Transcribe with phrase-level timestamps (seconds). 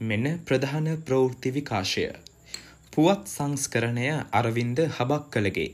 [0.00, 2.02] මෙන්න ප්‍රධාන ප්‍රවෘත්ති විකාශය.
[2.92, 5.70] පුවත් සංස්කරණය අරවින්ද හබක් කළගේ.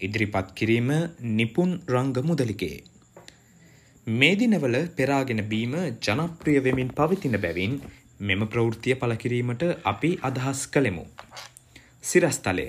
[0.00, 0.90] ඉදිරිපත් කිරීම
[1.20, 2.84] නිපුන් රංග මුදලිගේ.
[4.06, 7.80] මේ දිනවල පෙරාගෙන බීම ජනප්‍රිය වෙමින් පවතින බැවින්
[8.20, 11.04] මෙම ප්‍රවෘත්තිය පළකිරීමට අපි අදහස් කළෙමු.
[12.02, 12.68] සිරස්තලය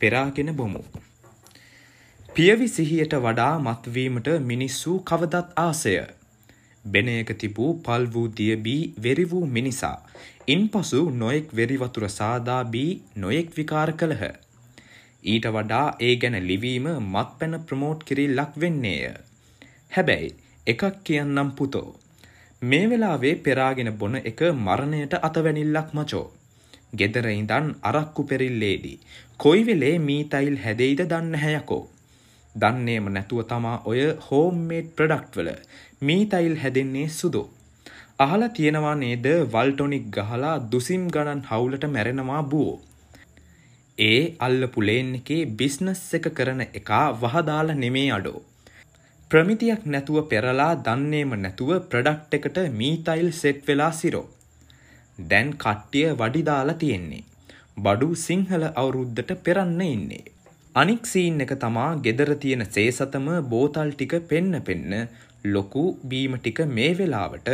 [0.00, 0.82] පෙරාගෙන බොමු.
[2.28, 5.98] පියවි සිහියට වඩා මත්වීමට මිනිස්සු කවදත් ආසය
[6.92, 9.96] බෙනයක තිබූ පල් වූ දියබී වෙරි වූ මිනිසා.
[10.48, 14.24] ඉන් පසු නොයෙක් වෙරිවතුර සාදා බී නොයෙක් විකාර කළහ.
[15.24, 19.14] ඊට වඩා ඒ ගැන ලිවීම මත් පැන ප්‍රමෝට් කිරිල්ලක් වෙන්නේය.
[19.96, 20.34] හැබැයි
[20.66, 21.88] එකක් කියන්නම් පුතෝ.
[22.62, 26.26] මේ වෙලාවේ පෙරාගෙන බොන එක මරණයට අතවැනිල්ලක් මචෝ.
[26.98, 28.98] ගෙදර ඉඳන් අරක්කු පෙරිල්ලේදී.
[29.36, 31.82] කොයි වෙලේ මීතයිල් හැදෙයිද දන්න හැයකෝ.
[32.62, 35.50] දන්නේම නැතුව තමා ඔය හෝම්මේඩ් ප්‍රඩක්ට් වල
[36.06, 37.42] මීතයිල් හැදෙන්නේ සුදු.
[38.24, 42.76] අහලා තියෙනවා නේද වල්ටොනික් ගහලා දුසිම් ගණන් හවුලට මැරෙනවා බූෝ.
[43.98, 48.40] ඒ අල්ලපු ලේන් එකේ බිස්නස් එක කරන එකා වහදාලා නෙමේ අඩෝ.
[49.30, 54.26] ප්‍රමිතියක් නැතුව පෙරලා දන්නේම නැතුව ප්‍රඩක්ට් එකට මීතයිල් සෙට් වෙලා සිරෝ.
[55.30, 57.24] දැන් කට්ටිය වඩිදාලා තියෙන්නේ.
[57.84, 60.24] බඩු සිංහල අවුරුද්දට පෙරන්න ඉන්නේ.
[60.76, 64.92] අනික් සීන් එක තමා ගෙදර තියෙන සේසතම බෝතල් ටික පෙන්න පෙන්න
[65.46, 67.48] ලොකු බීම ටික මේ වෙලාවට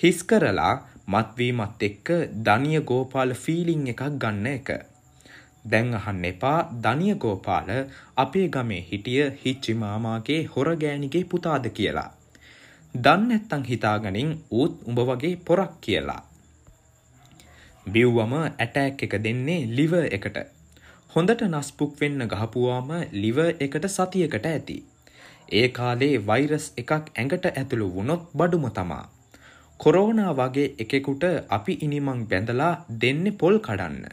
[0.00, 0.74] හිස් කරලා
[1.06, 2.08] මත්වීමත් එක්ක
[2.46, 4.68] දනිය ගෝපාල ෆීලිං එකක් ගන්න එක.
[5.64, 7.70] දැන් අහන්න එපා දනිය ගෝපාල
[8.16, 12.10] අපේ ගමේ හිටිය හිච්චි මාමාගේ හොරගෑනිගේ පුතාද කියලා.
[12.94, 16.22] දන්න ඇත්තං හිතාගනින් ඌත් උඹ වගේ පොරක් කියලා.
[17.86, 20.38] බිව්වම ඇටෑක් එක දෙන්නේ ලිව එකට.
[21.16, 24.74] හොඳට නස්පුක් වෙන්න ගහපුවාම ලිව එකට සතියකට ඇති.
[25.58, 29.04] ඒ කාලේ වෛරස් එකක් ඇඟට ඇතුළු වුණොත් බඩුම තමා.
[29.80, 34.04] කොරෝනා වගේ එකෙකුට අපි ඉනිමං බැඳලා දෙන්නේ පොල් කඩන්න.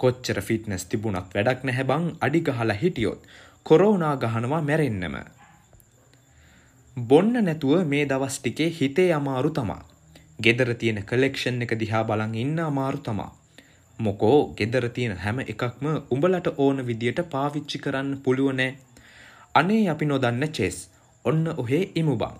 [0.00, 3.28] කොච්චර ෆිට්නස් තිබුණත් වැඩක් නැහැ බං අඩි ගහලා හිටියොත්
[3.66, 5.20] කොරෝනා ගහනවා මැරෙන්නම.
[6.96, 9.82] බොන්න නැතුව මේ දවස් ටිකේ හිතේ අමාරු තමා.
[10.42, 13.32] ගෙදර තියෙන කලෙක්ෂන් එක දිහා බලන් ඉන්න අමාරු තමා.
[13.98, 18.76] මොකෝ ගෙදර තියෙන හැම එකක්ම උඹලට ඕන විදියට පාවිච්චි කරන්න පුළුවනෑ.
[19.54, 20.78] අනේ අපි නොදන්න චෙස්
[21.24, 22.38] ඔන්න ඔහේ ඉමුබං.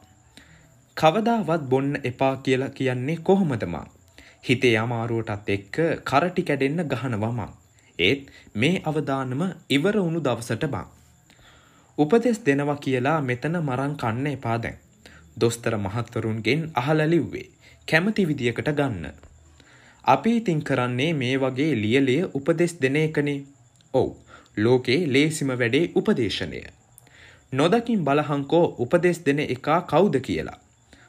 [0.97, 3.87] කවදාවත් බොන්න එපා කියලා කියන්නේ කොහොමදමා.
[4.49, 7.53] හිතේ අමාරුවටත් එක්ක කරටි කැඩෙන්න ගහනවමං.
[7.99, 10.87] ඒත් මේ අවදානම ඉවර වුණු දවසට බං.
[11.99, 14.79] උපදෙස් දෙනවා කියලා මෙතන මරං කන්න එපා දැන්.
[15.41, 17.47] දොස්තර මහත්තරුන්ගෙන් අහලලිව්වේ.
[17.89, 19.07] කැමති විදියකට ගන්න.
[20.05, 23.45] අපි ඉතින් කරන්නේ මේ වගේ ලියලිය උපදෙස් දෙන එකනේ.
[23.95, 24.09] ඔව්.
[24.57, 26.61] ලෝකේ ලේසිම වැඩේ උපදේශනය.
[27.53, 30.59] නොදකින් බලහංකෝ උපදෙස් දෙන එකා කවුද කියලා.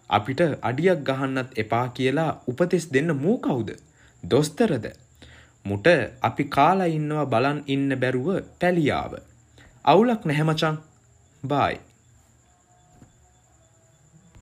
[0.10, 3.70] අපිට අඩියක් ගහන්නත් එපා කියලා උපදෙස් දෙන්න මූ කවුද?
[4.24, 4.86] දොස්තරද?
[5.66, 5.88] මුට
[6.22, 8.30] අපි කාලා ඉන්නවා බලන් ඉන්න බැරුව
[8.60, 9.14] පැලියාව.
[9.86, 10.78] අවුලක් නැහැ මචං.
[11.44, 11.80] බායි.